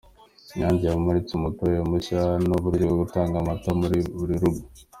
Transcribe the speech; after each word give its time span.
Inyange 0.53 0.83
yamuritse 0.87 1.31
Umutobe 1.35 1.77
mushya 1.89 2.21
n’uburyo 2.47 2.83
bwo 2.85 2.95
gutanga 3.01 3.35
amata 3.41 3.69
muri 3.79 3.97
buri 4.19 4.35
rugo 4.41 4.63